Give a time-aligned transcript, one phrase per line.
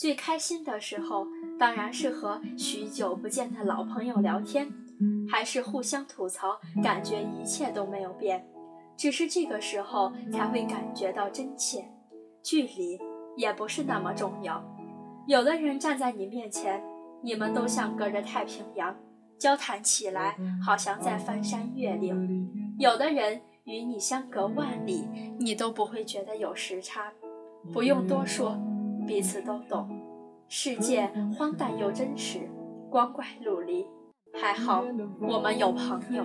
[0.00, 1.26] 最开心的时候，
[1.58, 4.66] 当然是和许久不见的老朋友聊天，
[5.28, 8.42] 还是互相吐槽，感觉一切都没有变，
[8.96, 11.84] 只是这个时候才会感觉到真切。
[12.42, 12.98] 距离
[13.36, 14.64] 也不是那么重要。
[15.26, 16.82] 有的人站在你面前，
[17.22, 18.96] 你们都像隔着太平洋，
[19.38, 22.16] 交谈起来好像在翻山越岭；
[22.78, 25.06] 有的人与你相隔万里，
[25.38, 27.12] 你都不会觉得有时差。
[27.70, 28.58] 不用多说。
[29.06, 29.88] 彼此都懂，
[30.48, 32.48] 世界荒诞又真实，
[32.90, 33.86] 光怪陆离。
[34.40, 34.84] 还好
[35.20, 36.24] 我们有朋友。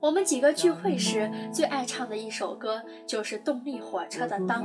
[0.00, 4.64] 我们几个聚会时最爱唱的一首歌就是动力火车的《当》。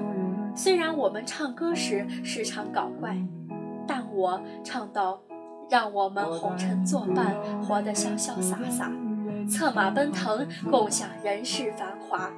[0.55, 3.17] 虽然我们唱歌时时常搞怪，
[3.87, 5.19] 但我唱到
[5.69, 8.91] “让我们红尘作伴，活得潇潇洒洒，
[9.49, 12.31] 策马奔腾，共享人世繁华。”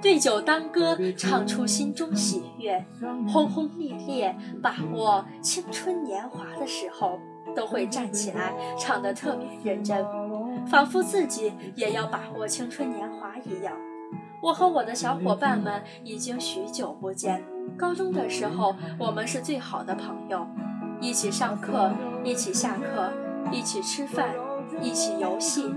[0.00, 2.84] 对酒当歌，唱出心中喜悦，
[3.26, 7.18] 轰轰烈烈，把握青春年华的时候，
[7.56, 10.04] 都会站起来唱得特别认真，
[10.66, 13.74] 仿佛自己也要把握青春年华一样。
[14.40, 17.42] 我和我的小伙伴们已经许久不见，
[17.76, 20.46] 高中的时候我们是最好的朋友，
[21.00, 21.90] 一起上课，
[22.22, 23.12] 一起下课，
[23.50, 24.32] 一起吃饭，
[24.80, 25.74] 一起游戏，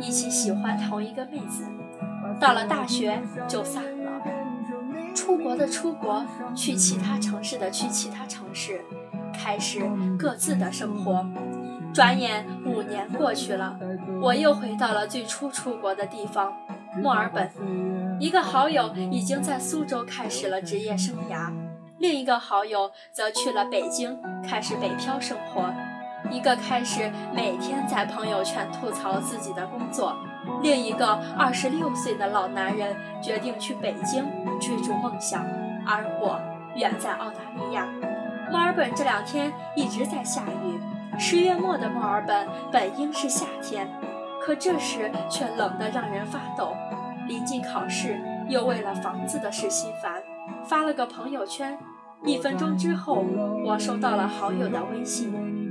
[0.00, 1.64] 一起喜欢同一个妹子。
[2.38, 4.22] 到了大学就散了，
[5.14, 8.84] 出国的出国，去其他城市的去其他城市，
[9.32, 9.80] 开始
[10.18, 11.24] 各自的生活。
[11.94, 13.78] 转眼五年过去了，
[14.20, 16.52] 我又回到了最初出国的地方——
[17.02, 17.50] 墨尔本。
[18.20, 21.50] 一个好友已经在苏州开始了职业生涯，
[21.98, 25.72] 另一个好友则去了北京，开始北漂生活。
[26.30, 30.16] 一个开始每天在朋友圈吐槽自己的工作。
[30.62, 34.24] 另一个二十六岁的老男人决定去北京
[34.60, 35.44] 追逐梦想，
[35.86, 36.40] 而我
[36.76, 37.86] 远在澳大利亚。
[38.50, 40.78] 墨尔本这两天一直在下雨。
[41.18, 43.88] 十月末的墨尔本本应是夏天，
[44.40, 46.74] 可这时却冷得让人发抖。
[47.26, 50.22] 临近考试，又为了房子的事心烦，
[50.64, 51.76] 发了个朋友圈。
[52.24, 53.24] 一分钟之后，
[53.64, 55.65] 我收到了好友的微信。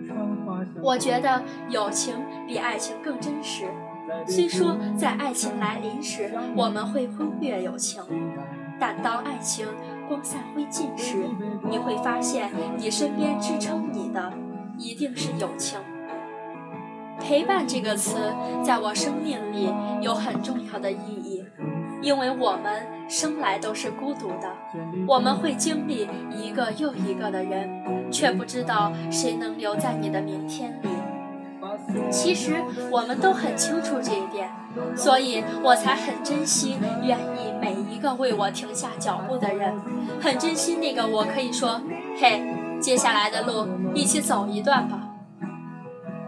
[0.85, 2.13] 我觉得友情
[2.45, 3.65] 比爱情更真实。
[4.27, 8.03] 虽说在爱情来临时我们会忽略友情，
[8.79, 9.65] 但当爱情
[10.07, 11.17] 光散灰烬时，
[11.67, 14.31] 你会发现你身边支撑你的
[14.77, 15.79] 一定是友情。
[17.19, 18.17] 陪伴这个词
[18.63, 21.43] 在我生命里有很重要的意义，
[22.01, 24.51] 因为我们生来都是孤独的，
[25.07, 27.69] 我们会经历一个又一个的人，
[28.11, 30.89] 却不知道谁能留在你的明天里。
[32.09, 32.53] 其实
[32.91, 34.49] 我们都很清楚这一点，
[34.95, 39.73] 所以我才很珍惜、愿意每一个为我停下脚步的人，
[40.21, 41.81] 很珍惜那个我可以说
[42.19, 42.43] ：“嘿，
[42.79, 45.01] 接下来的路一起走一段吧。”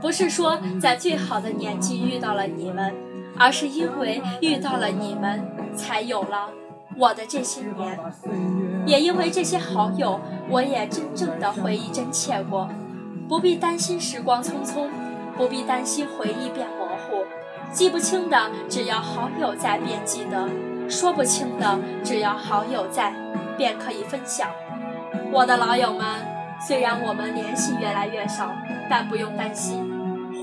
[0.01, 2.93] 不是说在最好的年纪遇到了你们，
[3.39, 5.43] 而是因为遇到了你们，
[5.75, 6.49] 才有了
[6.97, 7.99] 我的这些年，
[8.85, 12.69] 也因为这些好友，我也真正的回忆真切过，
[13.27, 14.87] 不必担心时光匆匆。
[15.37, 17.23] 不必担心回忆变模糊，
[17.71, 20.49] 记不清的只要好友在便记得，
[20.89, 23.13] 说不清的只要好友在
[23.55, 24.49] 便可以分享。
[25.31, 26.03] 我的老友们，
[26.67, 28.51] 虽然我们联系越来越少，
[28.89, 29.86] 但不用担心。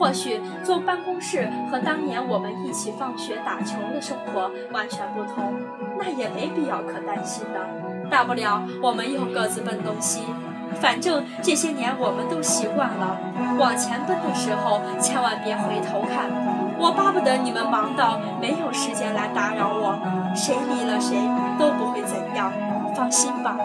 [0.05, 5.55] 或许坐办公室和当年我们一起放学打球的生活完全不同，
[5.99, 8.11] 那也没必要可担心的。
[8.11, 10.25] 大不了我们又各自奔东西。
[10.79, 13.17] 反正这些年我们都习惯了，
[13.59, 16.29] 往前奔的时候千万别回头看。
[16.79, 19.99] 我巴不得你们忙到没有时间来打扰我，
[20.37, 21.17] 谁离了谁
[21.59, 22.53] 都不会怎样，
[22.95, 23.57] 放心吧。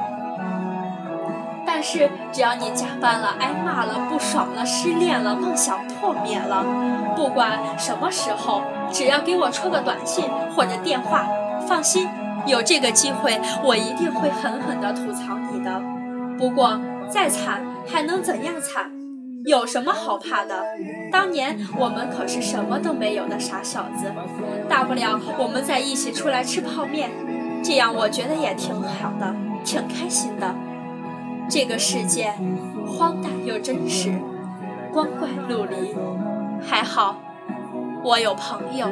[1.80, 6.66] 但是只要你加班了、挨骂了、不爽了、失恋了、梦想破灭了，
[7.16, 11.26] 不管什么时候，只要给我戳个短信或者电话，
[11.66, 12.10] 放心，
[12.46, 15.82] 有这个机会，我一定会狠狠地吐槽你的。
[16.38, 16.78] 不过。
[17.10, 18.92] 再惨还能怎样惨？
[19.46, 20.64] 有什么好怕的？
[21.12, 24.12] 当年我们可是什么都没有的傻小子，
[24.68, 27.10] 大不了我们再一起出来吃泡面，
[27.64, 29.34] 这样我觉得也挺好的，
[29.64, 30.54] 挺开心的。
[31.50, 32.32] 这个世界
[32.86, 34.14] 荒诞又真实，
[34.94, 35.96] 光怪陆离，
[36.62, 37.16] 还好
[38.04, 38.88] 我有朋友。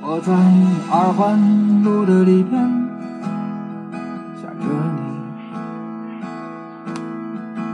[0.00, 0.32] 我在
[0.92, 2.62] 二环路的里边
[4.40, 4.66] 想着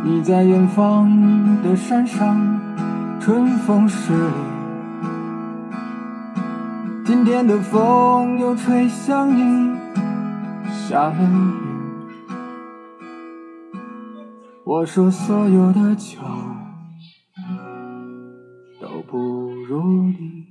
[0.02, 2.58] 你，你在远方的山上，
[3.20, 4.51] 春风十里。
[7.04, 9.76] 今天的风又吹向你，
[10.88, 11.52] 下了雨。
[14.64, 16.18] 我说所有的酒
[18.80, 19.18] 都不
[19.68, 20.46] 如你。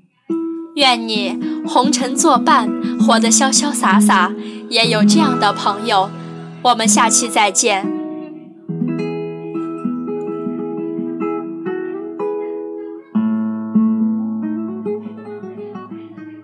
[0.75, 2.69] 愿你红尘作伴，
[2.99, 4.33] 活得潇潇洒洒，
[4.69, 6.09] 也有这样的朋友。
[6.63, 8.00] 我们下期再见。